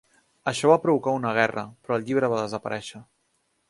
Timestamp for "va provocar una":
0.71-1.35